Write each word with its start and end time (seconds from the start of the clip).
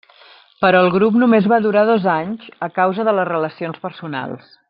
Però 0.63 0.79
el 0.85 0.87
grup 0.95 1.19
només 1.23 1.49
va 1.51 1.59
durar 1.65 1.83
dos 1.91 2.09
anys, 2.15 2.49
a 2.69 2.71
causa 2.79 3.07
de 3.11 3.15
les 3.19 3.31
relacions 3.35 3.79
personals. 3.87 4.53